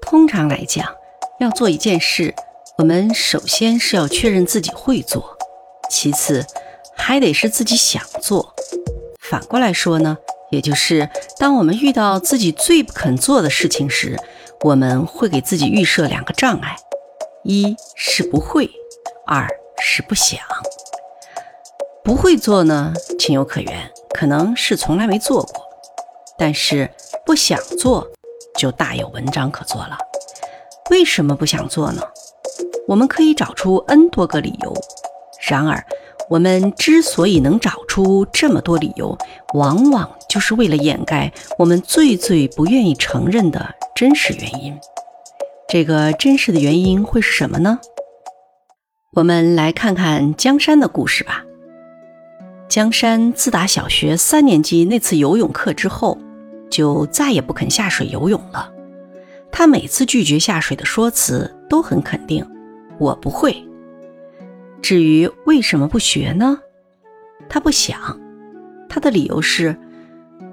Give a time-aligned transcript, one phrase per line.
[0.00, 0.86] 通常来讲，
[1.40, 2.34] 要做一件事，
[2.78, 5.36] 我们首先是要确认自己会做，
[5.90, 6.46] 其次
[6.96, 8.54] 还得是自己想做。
[9.20, 10.18] 反过来说呢，
[10.50, 14.18] 也就是当我们遇到自己最不肯做的事情时，
[14.62, 16.76] 我们会给自己预设两个障碍：
[17.42, 18.70] 一是不会，
[19.26, 19.48] 二
[19.80, 20.38] 是不想。
[22.04, 25.62] 不会做呢，情有可原，可能是从来没做过；
[26.38, 26.88] 但是
[27.24, 28.08] 不想做，
[28.56, 29.96] 就大有文章可做了。
[30.90, 32.02] 为什么不想做呢？
[32.88, 34.72] 我们可以找出 n 多个理由。
[35.48, 35.84] 然而，
[36.28, 39.16] 我们之所以能找出这么多理由，
[39.54, 44.76] 往往就是为了掩盖我们最最不愿意承认的真实原因。
[45.68, 47.78] 这个真实的原因会是什么呢？
[49.14, 51.44] 我们来看看江山的故事吧。
[52.68, 56.18] 江山自打小学三年级那次游泳课之后，
[56.70, 58.72] 就再也不肯下水游泳了。
[59.50, 62.46] 他每次拒绝下水的说辞都很肯定
[62.98, 63.56] ：“我不会。”
[64.82, 66.58] 至于为什么不学呢？
[67.48, 68.20] 他不想。
[68.88, 69.76] 他的理由是：“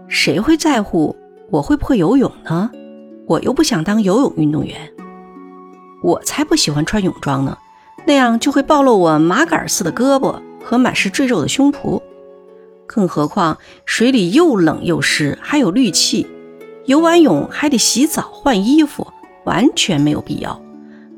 [0.07, 1.15] 谁会在乎
[1.49, 2.71] 我会不会游泳呢？
[3.27, 4.75] 我又不想当游泳运动员。
[6.03, 7.57] 我才不喜欢穿泳装呢，
[8.05, 12.01] 那样就会暴露我麻杆似的胳膊。”和满是赘肉的胸脯，
[12.94, 16.27] 更何况水里又冷又湿，还有氯气，
[16.86, 19.08] 游完泳还得洗澡换衣服，
[19.45, 20.61] 完全没有必要。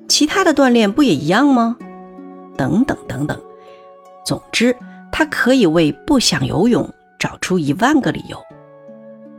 [0.08, 1.76] 其他的锻炼不也一样吗？
[2.56, 3.38] 等等等等。
[4.26, 4.73] 总之，
[5.12, 8.38] 他可以为不想游泳找出一万个理由，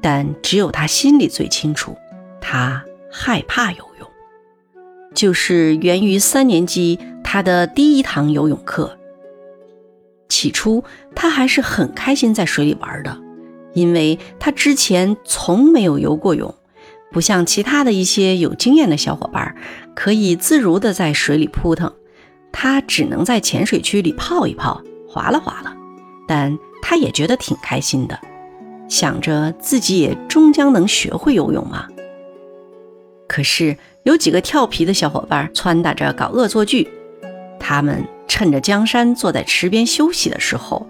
[0.03, 1.97] 但只有他心里最清楚，
[2.39, 4.06] 他害怕游泳，
[5.15, 8.98] 就是源于三年级他的第一堂游泳课。
[10.37, 10.84] 起初，
[11.15, 13.19] 他还是很开心在水里玩的，
[13.73, 16.55] 因为他之前从没有游过泳，
[17.11, 19.56] 不像其他的一些有经验的小伙伴
[19.95, 21.91] 可以自如的在水里扑腾，
[22.53, 25.75] 他只能在浅水区里泡一泡，划拉划拉。
[26.28, 28.21] 但他也觉得挺开心的，
[28.91, 31.87] 想着自己也终将能学会游泳嘛。
[33.27, 36.87] 可是有几个调皮的小伙伴撺掇着搞恶作剧，
[37.59, 38.06] 他们。
[38.28, 40.87] 趁着江山坐在池边休息的时候，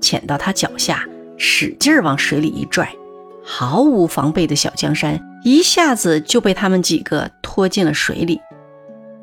[0.00, 1.04] 潜到他脚下，
[1.38, 2.94] 使劲往水里一拽，
[3.42, 8.40] 毫无防备的小江山一下子就被他们几个拖进了水里。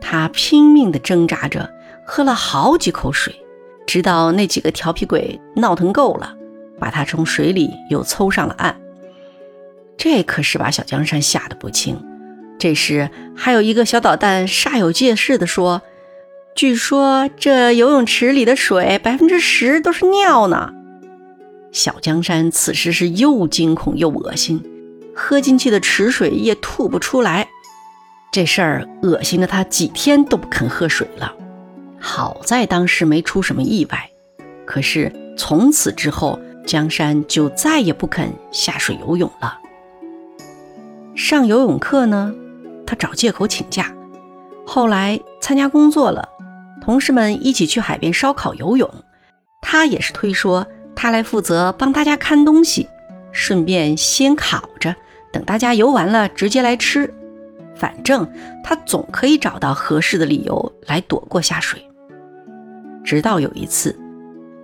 [0.01, 1.71] 他拼命地挣扎着，
[2.05, 3.33] 喝了好几口水，
[3.85, 6.33] 直到那几个调皮鬼闹腾够了，
[6.79, 8.75] 把他从水里又抽上了岸。
[9.97, 12.03] 这可是把小江山吓得不轻。
[12.57, 15.83] 这时，还有一个小捣蛋煞有介事地说。
[16.53, 20.73] 据说这游泳池里的水百分之十都是尿呢。
[21.71, 24.61] 小江山此时是又惊恐又恶心，
[25.15, 27.47] 喝进去的池水也吐不出来。
[28.31, 31.33] 这事儿恶心的他几天都不肯喝水了。
[31.99, 34.09] 好在当时没出什么意外，
[34.65, 39.57] 可是从此之后，江山就再也不肯下水游泳了。
[41.15, 42.33] 上游泳课呢，
[42.85, 43.95] 他找借口请假。
[44.65, 46.27] 后来参加工作了。
[46.81, 48.89] 同事们一起去海边烧烤、游泳，
[49.61, 50.65] 他也是推说
[50.95, 52.87] 他来负责帮大家看东西，
[53.31, 54.93] 顺便先烤着，
[55.31, 57.13] 等大家游完了直接来吃。
[57.75, 58.27] 反正
[58.63, 61.81] 他总可以找到合适的理由来躲过下水。
[63.03, 63.97] 直到有一次，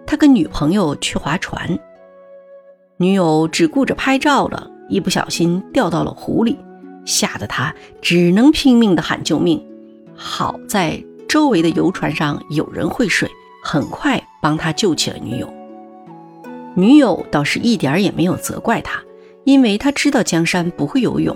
[0.06, 1.80] 他跟女朋友去划船，
[2.98, 6.58] 女友只顾着拍照了，一不小心掉到了湖里，
[7.06, 9.64] 吓得他只能拼命的喊救命。
[10.16, 11.07] 好在。
[11.28, 13.30] 周围的游船上有人会水，
[13.64, 15.54] 很快帮他救起了女友。
[16.76, 19.02] 女友倒是一点也没有责怪他，
[19.44, 21.36] 因为他知道江山不会游泳，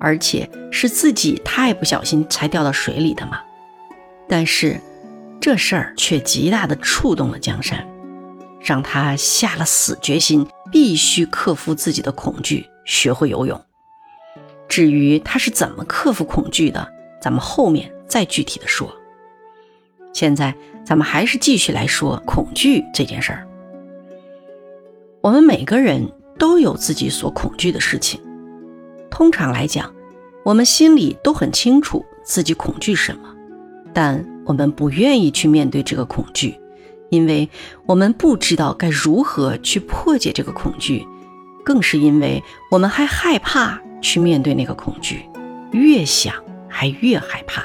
[0.00, 3.40] 而且是自己太不小心才掉到水里的嘛。
[4.28, 4.80] 但是
[5.40, 7.86] 这事儿却极大的触动了江山，
[8.60, 13.60] 让他下了死决心，必须克服自己的恐惧，学会游泳。
[14.68, 16.88] 至于他是怎么克服恐惧的，
[17.20, 18.90] 咱们后面再具体的说。
[20.16, 23.46] 现在咱们还是继续来说恐惧这件事儿。
[25.20, 28.18] 我们每个人都有自己所恐惧的事情。
[29.10, 29.92] 通常来讲，
[30.42, 33.28] 我们心里都很清楚自己恐惧什么，
[33.92, 36.58] 但我们不愿意去面对这个恐惧，
[37.10, 37.46] 因为
[37.84, 41.06] 我们不知道该如何去破解这个恐惧，
[41.62, 45.26] 更是因为我们还害怕去面对那个恐惧，
[45.72, 46.34] 越想
[46.70, 47.62] 还越害怕。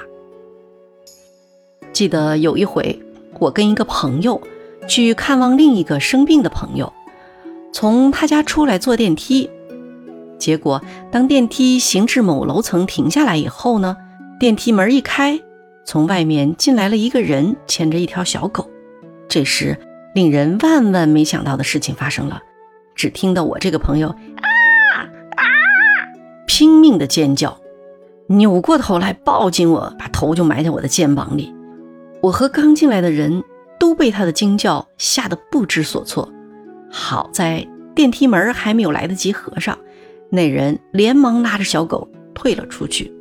[2.02, 3.00] 记得有一回，
[3.38, 4.42] 我跟一个朋友
[4.88, 6.92] 去看望另一个生病的朋友，
[7.72, 9.48] 从他家出来坐电梯，
[10.40, 10.82] 结果
[11.12, 13.96] 当电梯行至某楼层停下来以后呢，
[14.40, 15.40] 电梯门一开，
[15.86, 18.68] 从外面进来了一个人，牵着一条小狗。
[19.30, 19.78] 这时，
[20.16, 22.42] 令人万万没想到的事情发生了，
[22.96, 24.16] 只听到我这个朋友啊
[25.36, 25.46] 啊
[26.48, 27.60] 拼命的尖叫，
[28.26, 31.54] 扭过头来抱紧我，把头就埋在我的肩膀里。
[32.22, 33.44] 我和刚进来的人
[33.80, 36.32] 都被他的惊叫吓得不知所措。
[36.92, 39.78] 好在电梯门还没有来得及合上，
[40.30, 43.12] 那人连忙拉着小狗退了出去。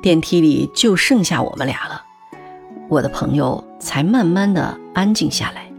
[0.00, 2.02] 电梯里就剩下我们俩了，
[2.88, 5.70] 我的朋友才慢慢的安静下来。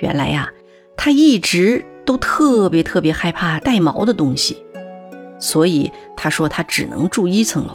[0.00, 0.50] 原来呀，
[0.96, 4.62] 他一直都特别特别害怕带毛的东西，
[5.38, 7.72] 所以他说他只能住一层楼，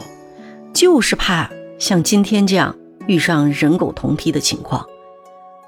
[0.72, 2.76] 就是怕像今天这样。
[3.08, 4.86] 遇上人狗同梯的情况，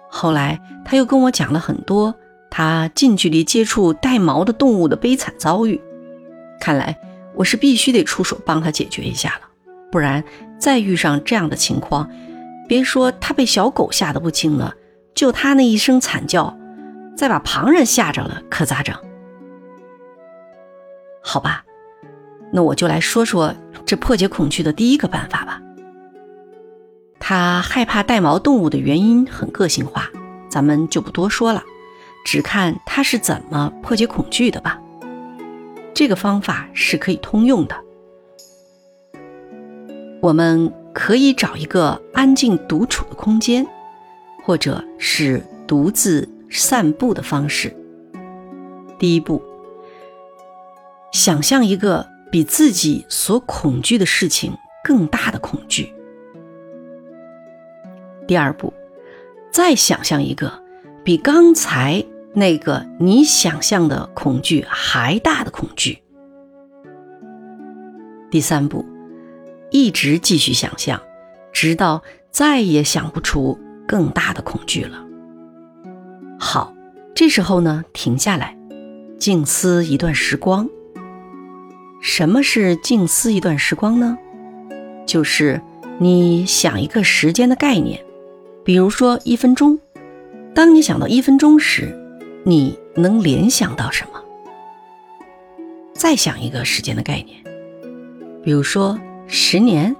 [0.08, 2.14] 后来他又跟我讲了很多
[2.50, 5.81] 他近距离接触带毛的动物的悲惨遭遇。
[6.60, 6.96] 看来
[7.34, 9.48] 我是必须得出手帮他解决一下了，
[9.90, 10.22] 不然
[10.58, 12.10] 再遇上这样的情况，
[12.69, 14.75] 别说他被小狗吓得不轻了，
[15.14, 16.54] 就他那一声惨叫，
[17.16, 18.94] 再把旁人吓着了，可咋整？
[21.22, 21.64] 好吧，
[22.52, 23.54] 那我就来说说
[23.87, 25.62] 这破解恐惧的第一个办法吧。
[27.31, 30.11] 他害怕带毛动物的原因很个性化，
[30.49, 31.62] 咱们就不多说了，
[32.25, 34.81] 只看他是怎么破解恐惧的吧。
[35.94, 37.77] 这个方法是可以通用的。
[40.21, 43.65] 我们可以找一个安静独处的空间，
[44.43, 47.73] 或者是独自散步的方式。
[48.99, 49.41] 第一步，
[51.12, 54.53] 想象一个比自己所恐惧的事情
[54.83, 55.94] 更大的恐惧。
[58.31, 58.73] 第二步，
[59.50, 60.62] 再想象一个
[61.03, 65.99] 比刚才那个你想象的恐惧还大的恐惧。
[68.31, 68.87] 第三步，
[69.73, 71.03] 一直继续想象，
[71.53, 75.05] 直到再也想不出更大的恐惧了。
[76.38, 76.73] 好，
[77.12, 78.56] 这时候呢，停下来，
[79.19, 80.69] 静思一段时光。
[82.00, 84.17] 什么是静思一段时光呢？
[85.05, 85.61] 就是
[85.99, 88.00] 你想一个时间的概念。
[88.62, 89.79] 比如说一分钟，
[90.55, 91.97] 当你想到一分钟时，
[92.45, 94.23] 你能联想到什么？
[95.95, 97.43] 再想一个时间的概念，
[98.43, 99.95] 比如说十年，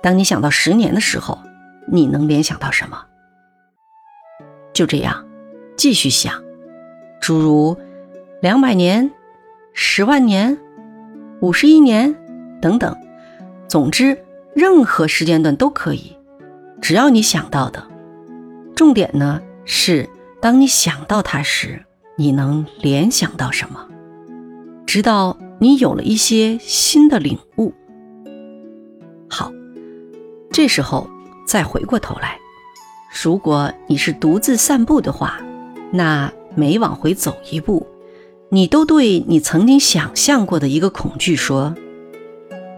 [0.00, 1.38] 当你想到十年的时候，
[1.86, 3.04] 你能联想到什么？
[4.72, 5.24] 就这样，
[5.76, 6.42] 继续想，
[7.20, 7.76] 诸如
[8.40, 9.10] 两百年、
[9.72, 10.56] 十万年、
[11.40, 12.14] 五十一年
[12.60, 12.96] 等等，
[13.68, 14.16] 总之，
[14.54, 16.16] 任何时间段都可以。
[16.84, 17.82] 只要你想到的，
[18.76, 20.06] 重点呢是，
[20.38, 21.82] 当你想到它时，
[22.18, 23.88] 你能联想到什么？
[24.84, 27.72] 直到你有了一些新的领悟。
[29.30, 29.50] 好，
[30.52, 31.08] 这时候
[31.46, 32.38] 再回过头来，
[33.22, 35.40] 如果你是独自散步的话，
[35.90, 37.86] 那每往回走一步，
[38.50, 41.74] 你都对你曾经想象过的一个恐惧说：“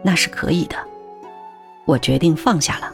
[0.04, 0.76] 那是可以的。”
[1.86, 2.92] 我决定放下了。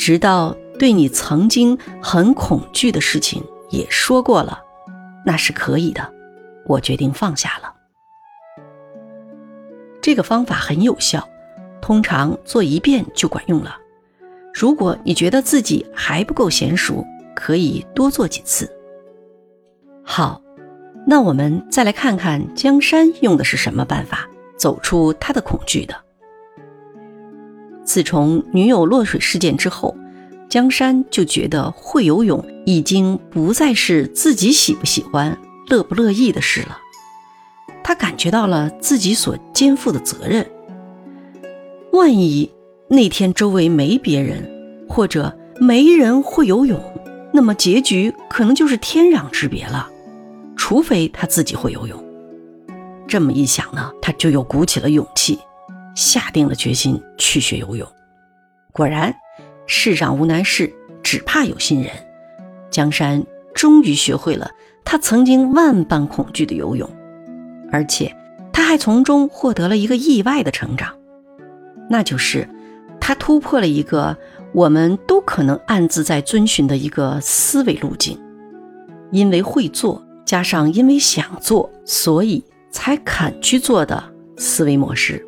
[0.00, 4.58] 直到对你曾经很恐惧的事情也说过了，
[5.26, 6.10] 那是可以的。
[6.64, 7.70] 我决定放下了。
[10.00, 11.28] 这个方法很有效，
[11.82, 13.76] 通常做一遍就管用了。
[14.54, 17.04] 如果你觉得自己还不够娴熟，
[17.36, 18.74] 可以多做几次。
[20.02, 20.40] 好，
[21.06, 24.26] 那我们再来看看江山用的是什么办法
[24.56, 25.94] 走出他的恐惧的。
[27.90, 29.96] 自从女友落水事件之后，
[30.48, 36.78] 江山就觉得会游泳已经不再是自己喜不喜欢、乐不乐意的事了。
[37.82, 40.48] 他感觉到了自己所肩负的责任。
[41.92, 42.48] 万一
[42.86, 44.48] 那天周围没别人，
[44.88, 46.80] 或者没人会游泳，
[47.32, 49.90] 那么结局可能就是天壤之别了。
[50.56, 52.04] 除非他自己会游泳。
[53.08, 55.40] 这么一想呢，他就又鼓起了勇气。
[55.94, 57.86] 下定了决心去学游泳，
[58.72, 59.14] 果然，
[59.66, 61.92] 世上无难事，只怕有心人。
[62.70, 64.50] 江山终于学会了
[64.84, 66.88] 他曾经万般恐惧的游泳，
[67.72, 68.14] 而且
[68.52, 70.94] 他还从中获得了一个意外的成长，
[71.88, 72.48] 那就是
[73.00, 74.16] 他突破了一个
[74.52, 78.18] 我们都可能暗自在遵循的一个思维路径。
[79.10, 84.04] 因为会做，加上因为想做，所以才肯去做的
[84.36, 85.26] 思维模式。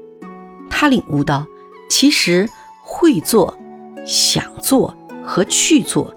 [0.82, 1.46] 他领悟到，
[1.88, 2.50] 其实
[2.82, 3.56] 会做、
[4.04, 4.92] 想做
[5.24, 6.12] 和去做，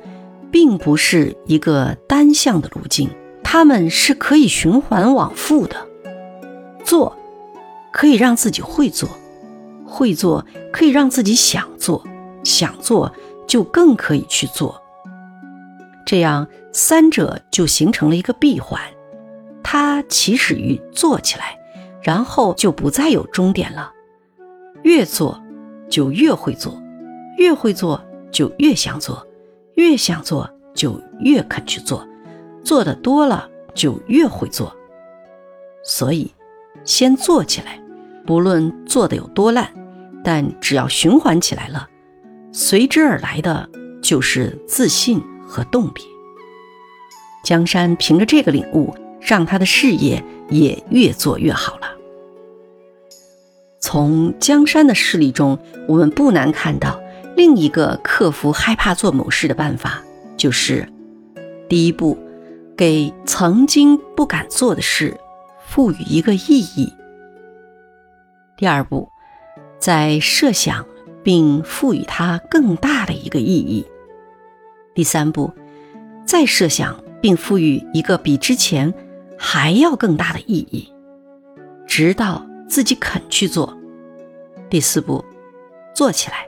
[0.52, 3.08] 并不是一个单向的路径，
[3.44, 5.88] 他们是可以循环往复的。
[6.84, 7.16] 做
[7.94, 9.08] 可以让自己会做，
[9.86, 10.44] 会做
[10.74, 12.04] 可以让自己想做，
[12.44, 13.14] 想做
[13.48, 14.82] 就更可以去做。
[16.08, 18.82] 这样三者就形成了一个闭环，
[19.62, 21.56] 它起始于做起来，
[22.02, 23.92] 然后就不再有终点了。
[24.86, 25.44] 越做
[25.90, 26.80] 就越会做，
[27.40, 28.00] 越会做
[28.32, 29.26] 就越想做，
[29.74, 32.08] 越想做就越肯去做，
[32.64, 34.72] 做的多了就越会做。
[35.84, 36.32] 所以，
[36.84, 37.82] 先做起来，
[38.28, 39.68] 不论做的有多烂，
[40.24, 41.90] 但只要循环起来了，
[42.52, 43.68] 随之而来的
[44.04, 46.02] 就是自信和动力。
[47.44, 51.95] 江山凭着这个领悟，让他的事业也越做越好了。
[53.80, 57.00] 从江山的事例中，我们不难看到
[57.36, 60.04] 另一个克服害怕做某事的办法，
[60.38, 60.88] 就是
[61.70, 62.18] 第一步，
[62.76, 65.16] 给曾经不敢做的事。
[65.68, 66.94] 赋予一个意义。
[68.56, 69.10] 第二步，
[69.80, 70.86] 在设想
[71.24, 73.86] 并赋予它更大的一个意义。
[74.94, 75.52] 第三步，
[76.24, 78.94] 再设想并赋予一个比之前
[79.38, 80.94] 还要更大的意义，
[81.88, 83.78] 直到自己肯去做。
[84.70, 85.24] 第四步，
[85.94, 86.48] 做起来，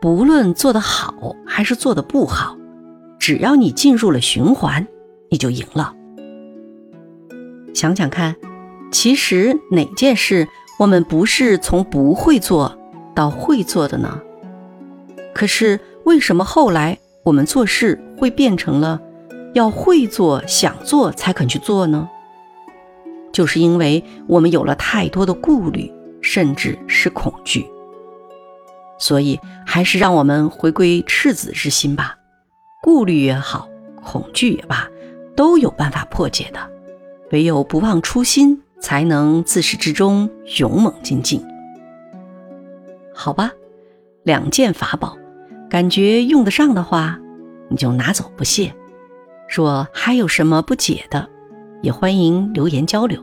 [0.00, 2.56] 不论做得好还是做得不好，
[3.18, 4.86] 只要你进入了循环，
[5.30, 5.94] 你就赢了。
[7.74, 8.36] 想想看，
[8.92, 10.46] 其实哪件事
[10.78, 12.78] 我们不是从不会做
[13.14, 14.20] 到会做的呢？
[15.34, 19.00] 可是为什么后来我们做事会变成了
[19.54, 22.08] 要会做、想做才肯去做呢？
[23.32, 27.66] 就是因为我们有了太多的顾虑，甚至是恐惧。
[28.98, 32.16] 所以，还是让我们回归赤子之心吧。
[32.82, 33.68] 顾虑也好，
[34.02, 34.88] 恐惧也罢，
[35.34, 36.60] 都有办法破解的。
[37.30, 41.42] 唯有不忘初心，才能自始至终勇猛精进。
[43.14, 43.52] 好吧，
[44.24, 45.16] 两件法宝，
[45.70, 47.18] 感觉用得上的话，
[47.68, 48.74] 你就拿走不谢。
[49.48, 51.29] 若还有什么不解的，
[51.82, 53.22] 也欢迎留言交流。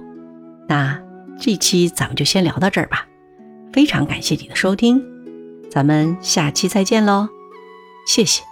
[0.68, 1.00] 那
[1.40, 3.08] 这期咱们就先聊到这儿吧。
[3.74, 5.04] 非常感谢你的收听，
[5.70, 7.28] 咱们下期再见喽，
[8.08, 8.47] 谢谢。